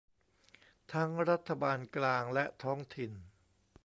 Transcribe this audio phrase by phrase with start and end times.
[0.93, 3.11] ทั้งรัฐบาลกลางและท้องถิ่น